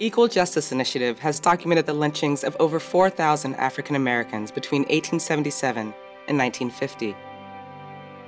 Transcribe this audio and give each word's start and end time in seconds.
Equal 0.00 0.26
Justice 0.26 0.72
Initiative 0.72 1.20
has 1.20 1.38
documented 1.38 1.86
the 1.86 1.94
lynchings 1.94 2.42
of 2.42 2.56
over 2.58 2.80
4,000 2.80 3.54
African 3.54 3.94
Americans 3.94 4.50
between 4.50 4.82
1877 4.82 5.94
and 6.26 6.36
1950. 6.36 7.14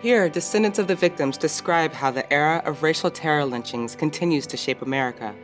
Here, 0.00 0.28
descendants 0.28 0.78
of 0.78 0.86
the 0.86 0.94
victims 0.94 1.36
describe 1.36 1.92
how 1.92 2.12
the 2.12 2.32
era 2.32 2.62
of 2.64 2.84
racial 2.84 3.10
terror 3.10 3.44
lynchings 3.44 3.96
continues 3.96 4.46
to 4.46 4.56
shape 4.56 4.80
America. 4.80 5.34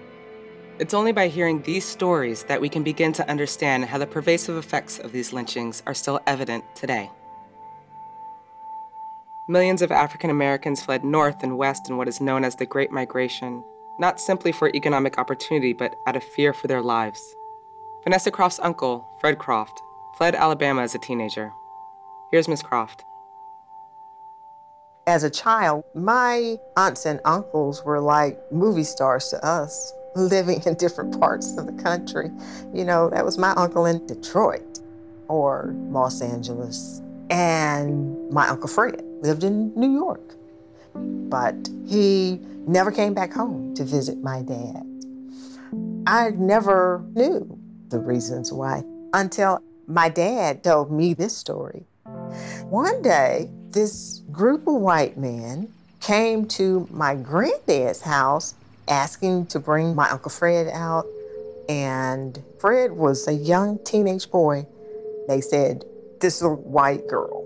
It's 0.78 0.94
only 0.94 1.10
by 1.10 1.26
hearing 1.26 1.60
these 1.62 1.84
stories 1.84 2.44
that 2.44 2.60
we 2.60 2.68
can 2.68 2.84
begin 2.84 3.12
to 3.14 3.28
understand 3.28 3.86
how 3.86 3.98
the 3.98 4.06
pervasive 4.06 4.56
effects 4.56 5.00
of 5.00 5.10
these 5.10 5.32
lynchings 5.32 5.82
are 5.86 5.94
still 5.94 6.20
evident 6.28 6.64
today. 6.76 7.10
Millions 9.48 9.82
of 9.82 9.90
African 9.90 10.30
Americans 10.30 10.82
fled 10.84 11.02
north 11.02 11.42
and 11.42 11.58
west 11.58 11.90
in 11.90 11.96
what 11.96 12.06
is 12.06 12.20
known 12.20 12.44
as 12.44 12.54
the 12.54 12.66
Great 12.66 12.92
Migration, 12.92 13.64
not 13.98 14.20
simply 14.20 14.52
for 14.52 14.70
economic 14.74 15.18
opportunity, 15.18 15.72
but 15.72 15.96
out 16.06 16.16
of 16.16 16.24
fear 16.24 16.52
for 16.52 16.66
their 16.66 16.82
lives. 16.82 17.34
Vanessa 18.04 18.30
Croft's 18.30 18.60
uncle, 18.60 19.06
Fred 19.20 19.38
Croft, 19.38 19.80
fled 20.16 20.34
Alabama 20.34 20.82
as 20.82 20.94
a 20.94 20.98
teenager. 20.98 21.52
Here's 22.30 22.48
Miss 22.48 22.62
Croft. 22.62 23.04
As 25.06 25.24
a 25.24 25.30
child, 25.30 25.84
my 25.94 26.58
aunts 26.76 27.06
and 27.06 27.20
uncles 27.24 27.84
were 27.84 28.00
like 28.00 28.40
movie 28.52 28.84
stars 28.84 29.28
to 29.28 29.44
us, 29.44 29.92
living 30.16 30.62
in 30.64 30.74
different 30.74 31.18
parts 31.18 31.56
of 31.56 31.66
the 31.66 31.82
country. 31.82 32.30
You 32.72 32.84
know, 32.84 33.10
that 33.10 33.24
was 33.24 33.38
my 33.38 33.50
uncle 33.52 33.86
in 33.86 34.06
Detroit 34.06 34.78
or 35.28 35.74
Los 35.90 36.20
Angeles, 36.20 37.00
and 37.30 38.30
my 38.30 38.48
Uncle 38.48 38.68
Fred 38.68 39.02
lived 39.22 39.44
in 39.44 39.72
New 39.74 39.92
York. 39.92 40.36
But 40.94 41.68
he 41.86 42.40
never 42.66 42.90
came 42.90 43.14
back 43.14 43.32
home 43.32 43.74
to 43.74 43.84
visit 43.84 44.22
my 44.22 44.42
dad. 44.42 44.86
I 46.06 46.30
never 46.30 47.04
knew 47.14 47.58
the 47.88 47.98
reasons 47.98 48.52
why 48.52 48.82
until 49.12 49.62
my 49.86 50.08
dad 50.08 50.64
told 50.64 50.90
me 50.90 51.14
this 51.14 51.36
story. 51.36 51.84
One 52.64 53.02
day, 53.02 53.50
this 53.70 54.22
group 54.30 54.66
of 54.66 54.74
white 54.74 55.16
men 55.16 55.68
came 56.00 56.46
to 56.48 56.88
my 56.90 57.14
granddad's 57.14 58.02
house 58.02 58.54
asking 58.88 59.46
to 59.46 59.60
bring 59.60 59.94
my 59.94 60.08
Uncle 60.10 60.30
Fred 60.30 60.68
out. 60.68 61.06
And 61.68 62.42
Fred 62.58 62.92
was 62.92 63.26
a 63.28 63.32
young 63.32 63.78
teenage 63.84 64.30
boy. 64.30 64.66
They 65.28 65.40
said, 65.40 65.84
This 66.20 66.42
little 66.42 66.56
white 66.56 67.06
girl 67.06 67.42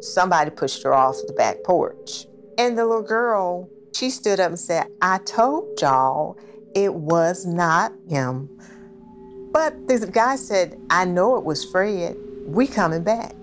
somebody 0.00 0.50
pushed 0.50 0.82
her 0.82 0.94
off 0.94 1.16
the 1.26 1.32
back 1.32 1.64
porch. 1.64 2.26
And 2.58 2.78
the 2.78 2.86
little 2.86 3.02
girl, 3.02 3.68
she 3.94 4.10
stood 4.10 4.40
up 4.40 4.48
and 4.48 4.58
said, 4.58 4.86
I 5.02 5.18
told 5.18 5.80
y'all 5.80 6.38
it 6.74 6.94
was 6.94 7.44
not 7.44 7.92
him. 8.08 8.48
But 9.52 9.88
the 9.88 10.06
guy 10.10 10.36
said, 10.36 10.78
I 10.90 11.04
know 11.04 11.36
it 11.36 11.44
was 11.44 11.64
Fred. 11.64 12.16
We 12.46 12.66
coming 12.66 13.02
back. 13.02 13.34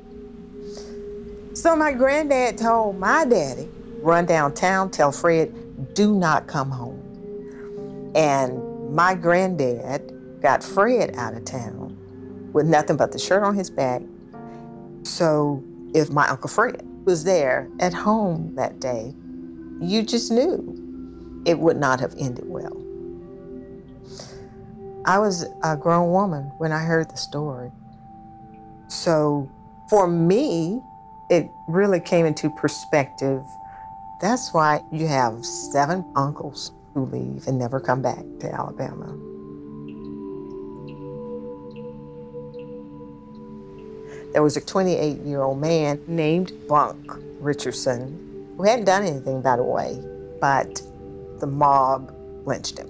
So 1.54 1.76
my 1.76 1.94
granddad 1.94 2.58
told 2.58 3.00
my 3.00 3.26
daddy, 3.26 3.70
run 4.02 4.26
downtown, 4.26 4.90
tell 4.90 5.12
Fred, 5.12 5.94
do 5.94 6.14
not 6.16 6.48
come 6.48 6.70
home. 6.70 7.00
And 8.16 8.94
my 8.94 9.16
granddad 9.16 10.42
got 10.42 10.64
Fred 10.64 11.16
out 11.16 11.34
of 11.36 11.46
town 11.46 11.98
with 12.54 12.68
nothing 12.68 12.98
but 12.98 13.12
the 13.12 13.20
shirt 13.20 13.44
on 13.44 13.56
his 13.56 13.70
back. 13.70 14.02
So 15.04 15.64
if 15.94 16.12
my 16.12 16.28
Uncle 16.28 16.50
Fred 16.50 16.88
was 17.06 17.24
there 17.24 17.70
at 17.80 17.94
home 17.94 18.56
that 18.56 18.80
day, 18.80 19.14
you 19.82 20.04
just 20.04 20.32
knew 20.32 21.42
it 21.46 21.60
would 21.60 21.78
not 21.78 22.00
have 22.00 22.16
ended 22.18 22.46
well. 22.48 22.80
I 25.06 25.20
was 25.20 25.46
a 25.64 25.76
grown 25.76 26.12
woman 26.12 26.44
when 26.58 26.72
I 26.72 26.84
heard 26.84 27.10
the 27.10 27.18
story. 27.18 27.72
So 28.88 29.50
for 29.90 30.08
me, 30.08 30.82
it 31.30 31.50
really 31.68 32.00
came 32.00 32.26
into 32.26 32.50
perspective. 32.50 33.44
That's 34.22 34.54
why 34.54 34.82
you 34.92 35.08
have 35.08 35.46
seven 35.46 36.06
uncles 36.16 36.72
who 36.94 37.06
leave 37.06 37.48
and 37.48 37.60
never 37.60 37.80
come 37.80 38.02
back 38.02 38.24
to 38.40 38.54
Alabama. 38.54 39.33
There 44.34 44.42
was 44.42 44.58
a 44.58 44.62
28 44.62 45.20
year 45.20 45.44
old 45.44 45.62
man 45.62 46.02
named 46.08 46.54
Bunk 46.68 47.14
Richardson 47.40 48.56
who 48.58 48.64
hadn't 48.64 48.86
done 48.86 49.04
anything, 49.04 49.44
by 49.44 49.56
the 49.58 49.64
way, 49.64 50.04
but 50.42 50.82
the 51.40 51.46
mob 51.46 52.12
lynched 52.44 52.80
him 52.80 52.90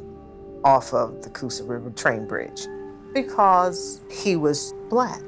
off 0.63 0.93
of 0.93 1.21
the 1.21 1.29
Coosa 1.29 1.65
River 1.65 1.89
train 1.91 2.25
bridge 2.25 2.67
because 3.13 3.99
he 4.09 4.37
was 4.37 4.73
black. 4.89 5.21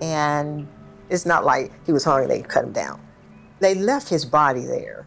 And 0.00 0.66
it's 1.10 1.26
not 1.26 1.44
like 1.44 1.72
he 1.84 1.92
was 1.92 2.02
hungry, 2.04 2.26
they 2.26 2.40
cut 2.40 2.64
him 2.64 2.72
down. 2.72 2.98
They 3.60 3.74
left 3.74 4.08
his 4.08 4.24
body 4.24 4.64
there. 4.64 5.06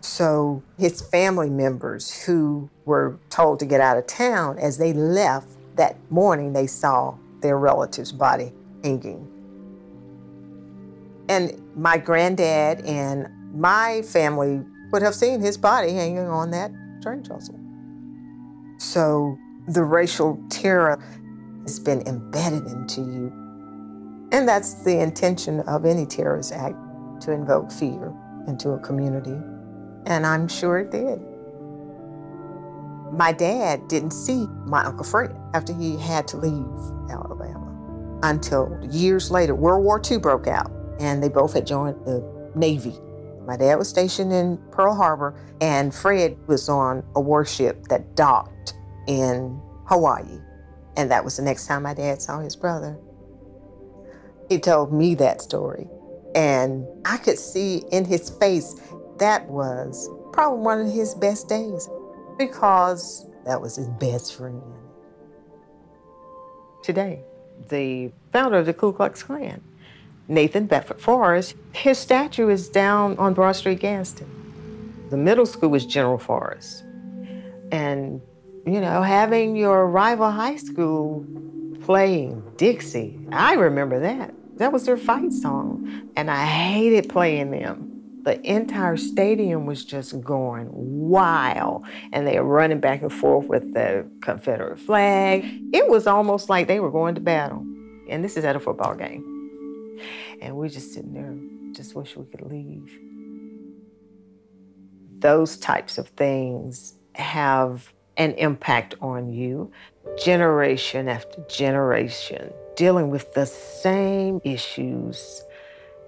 So 0.00 0.62
his 0.78 1.02
family 1.02 1.50
members 1.50 2.22
who 2.22 2.70
were 2.86 3.18
told 3.28 3.58
to 3.58 3.66
get 3.66 3.82
out 3.82 3.98
of 3.98 4.06
town, 4.06 4.58
as 4.58 4.78
they 4.78 4.94
left 4.94 5.48
that 5.76 5.96
morning, 6.10 6.54
they 6.54 6.66
saw 6.66 7.16
their 7.42 7.58
relative's 7.58 8.12
body 8.12 8.54
hanging. 8.82 9.28
And 11.28 11.60
my 11.76 11.96
granddad 11.96 12.84
and 12.84 13.28
my 13.52 14.02
family 14.02 14.62
would 14.92 15.02
have 15.02 15.14
seen 15.14 15.40
his 15.40 15.56
body 15.56 15.92
hanging 15.92 16.26
on 16.26 16.50
that 16.50 16.72
train 17.02 17.22
trestle. 17.22 17.58
So 18.78 19.36
the 19.68 19.84
racial 19.84 20.42
terror 20.50 21.02
has 21.62 21.78
been 21.78 22.02
embedded 22.06 22.66
into 22.66 23.02
you. 23.02 23.32
And 24.32 24.48
that's 24.48 24.82
the 24.84 24.98
intention 25.00 25.60
of 25.60 25.84
any 25.84 26.06
terrorist 26.06 26.52
act 26.52 26.76
to 27.22 27.32
invoke 27.32 27.70
fear 27.70 28.12
into 28.48 28.70
a 28.70 28.78
community. 28.78 29.36
And 30.06 30.26
I'm 30.26 30.48
sure 30.48 30.78
it 30.78 30.90
did. 30.90 31.20
My 33.12 33.32
dad 33.32 33.88
didn't 33.88 34.12
see 34.12 34.46
my 34.64 34.84
Uncle 34.84 35.04
Fred 35.04 35.36
after 35.52 35.74
he 35.74 35.96
had 35.96 36.26
to 36.28 36.36
leave 36.36 37.10
Alabama 37.10 37.59
until 38.22 38.78
years 38.90 39.30
later, 39.30 39.54
World 39.54 39.84
War 39.84 40.00
II 40.08 40.18
broke 40.18 40.46
out, 40.46 40.70
and 40.98 41.22
they 41.22 41.28
both 41.28 41.54
had 41.54 41.66
joined 41.66 42.04
the 42.04 42.24
Navy. 42.54 42.94
My 43.46 43.56
dad 43.56 43.76
was 43.76 43.88
stationed 43.88 44.32
in 44.32 44.58
Pearl 44.70 44.94
Harbor, 44.94 45.34
and 45.60 45.94
Fred 45.94 46.36
was 46.46 46.68
on 46.68 47.02
a 47.16 47.20
warship 47.20 47.84
that 47.88 48.14
docked 48.14 48.74
in 49.06 49.60
Hawaii. 49.86 50.38
And 50.96 51.10
that 51.10 51.24
was 51.24 51.36
the 51.36 51.42
next 51.42 51.66
time 51.66 51.82
my 51.82 51.94
dad 51.94 52.20
saw 52.20 52.40
his 52.40 52.54
brother. 52.54 52.98
He 54.48 54.58
told 54.58 54.92
me 54.92 55.14
that 55.16 55.40
story, 55.40 55.88
and 56.34 56.84
I 57.04 57.16
could 57.16 57.38
see 57.38 57.84
in 57.92 58.04
his 58.04 58.30
face 58.30 58.80
that 59.18 59.48
was 59.48 60.08
probably 60.32 60.60
one 60.60 60.80
of 60.80 60.92
his 60.92 61.14
best 61.14 61.48
days 61.48 61.88
because 62.38 63.26
that 63.44 63.60
was 63.60 63.76
his 63.76 63.88
best 63.88 64.34
friend. 64.34 64.62
Today, 66.82 67.22
the 67.68 68.10
founder 68.32 68.58
of 68.58 68.66
the 68.66 68.74
Ku 68.74 68.92
Klux 68.92 69.22
Klan, 69.22 69.60
Nathan 70.28 70.66
Bedford 70.66 71.00
Forrest. 71.00 71.54
His 71.72 71.98
statue 71.98 72.48
is 72.48 72.68
down 72.68 73.18
on 73.18 73.34
Broad 73.34 73.52
Street, 73.52 73.80
Gadsden. 73.80 74.28
The 75.10 75.16
middle 75.16 75.46
school 75.46 75.70
was 75.70 75.84
General 75.84 76.18
Forrest. 76.18 76.84
And, 77.72 78.20
you 78.66 78.80
know, 78.80 79.02
having 79.02 79.56
your 79.56 79.86
rival 79.88 80.30
high 80.30 80.56
school 80.56 81.26
playing 81.82 82.42
Dixie, 82.56 83.18
I 83.32 83.54
remember 83.54 84.00
that. 84.00 84.34
That 84.56 84.72
was 84.72 84.86
their 84.86 84.96
fight 84.96 85.32
song. 85.32 86.10
And 86.16 86.30
I 86.30 86.44
hated 86.44 87.08
playing 87.08 87.50
them 87.50 87.89
the 88.24 88.40
entire 88.48 88.96
stadium 88.96 89.66
was 89.66 89.84
just 89.84 90.20
going 90.20 90.68
wild 90.72 91.86
and 92.12 92.26
they 92.26 92.38
were 92.38 92.46
running 92.46 92.80
back 92.80 93.02
and 93.02 93.12
forth 93.12 93.46
with 93.46 93.72
the 93.72 94.06
Confederate 94.20 94.78
flag. 94.78 95.44
It 95.72 95.88
was 95.88 96.06
almost 96.06 96.48
like 96.48 96.66
they 96.66 96.80
were 96.80 96.90
going 96.90 97.14
to 97.14 97.20
battle. 97.20 97.64
And 98.08 98.24
this 98.24 98.36
is 98.36 98.44
at 98.44 98.56
a 98.56 98.60
football 98.60 98.94
game. 98.94 99.98
And 100.40 100.56
we're 100.56 100.68
just 100.68 100.92
sitting 100.92 101.12
there, 101.12 101.36
just 101.74 101.94
wish 101.94 102.16
we 102.16 102.24
could 102.26 102.42
leave. 102.42 102.98
Those 105.18 105.56
types 105.58 105.98
of 105.98 106.08
things 106.08 106.94
have 107.14 107.92
an 108.16 108.32
impact 108.32 108.94
on 109.00 109.32
you 109.32 109.70
generation 110.22 111.08
after 111.08 111.42
generation, 111.48 112.52
dealing 112.76 113.10
with 113.10 113.32
the 113.34 113.46
same 113.46 114.40
issues. 114.44 115.42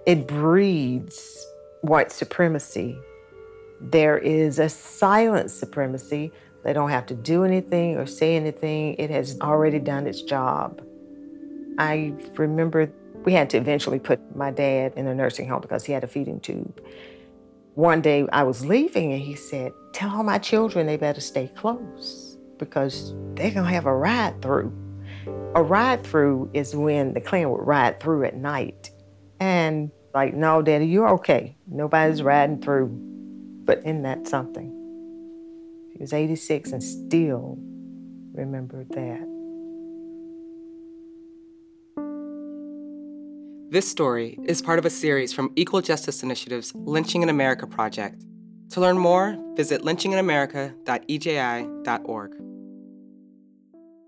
It 0.05 0.27
breeds 0.27 1.45
white 1.83 2.11
supremacy. 2.11 2.97
There 3.81 4.17
is 4.17 4.57
a 4.57 4.69
silent 4.69 5.51
supremacy. 5.51 6.31
They 6.63 6.71
don't 6.71 6.89
have 6.89 7.05
to 7.07 7.13
do 7.13 7.43
anything 7.43 7.97
or 7.97 8.05
say 8.05 8.37
anything. 8.37 8.95
It 8.95 9.09
has 9.09 9.37
already 9.41 9.79
done 9.79 10.07
its 10.07 10.21
job. 10.21 10.81
I 11.77 12.13
remember 12.37 12.89
we 13.25 13.33
had 13.33 13.49
to 13.49 13.57
eventually 13.57 13.99
put 13.99 14.35
my 14.35 14.49
dad 14.49 14.93
in 14.95 15.07
a 15.07 15.13
nursing 15.13 15.47
home 15.47 15.59
because 15.59 15.83
he 15.83 15.91
had 15.91 16.05
a 16.05 16.07
feeding 16.07 16.39
tube. 16.39 16.81
One 17.75 18.01
day 18.01 18.25
I 18.31 18.43
was 18.43 18.65
leaving 18.65 19.11
and 19.11 19.21
he 19.21 19.35
said, 19.35 19.73
Tell 19.91 20.09
all 20.09 20.23
my 20.23 20.37
children 20.37 20.87
they 20.87 20.97
better 20.97 21.21
stay 21.21 21.47
close. 21.55 22.37
because 22.59 23.13
they're 23.33 23.51
going 23.51 23.65
to 23.65 23.73
have 23.73 23.87
a 23.87 23.93
ride 23.93 24.41
through. 24.41 24.71
A 25.55 25.61
ride 25.61 26.05
through 26.05 26.49
is 26.53 26.75
when 26.75 27.13
the 27.13 27.19
Klan 27.19 27.49
would 27.49 27.65
ride 27.67 27.99
through 27.99 28.23
at 28.23 28.37
night. 28.37 28.89
And 29.39 29.91
like, 30.13 30.33
no, 30.33 30.61
Daddy, 30.61 30.85
you're 30.85 31.09
okay. 31.15 31.57
Nobody's 31.73 32.21
riding 32.21 32.61
through. 32.61 32.89
But 33.65 33.79
isn't 33.79 34.03
that 34.03 34.27
something? 34.27 34.69
He 35.91 35.97
was 35.99 36.13
86 36.13 36.71
and 36.71 36.83
still 36.83 37.57
remembered 38.33 38.89
that. 38.89 39.27
This 43.71 43.87
story 43.87 44.37
is 44.45 44.61
part 44.61 44.77
of 44.77 44.85
a 44.85 44.91
series 44.91 45.33
from 45.33 45.51
Equal 45.55 45.81
Justice 45.81 46.21
Initiative's 46.21 46.75
Lynching 46.75 47.23
in 47.23 47.29
America 47.29 47.65
project. 47.65 48.23
To 48.71 48.79
learn 48.79 48.97
more, 48.99 49.35
visit 49.55 49.81
lynchinginamerica.eji.org. 49.81 52.52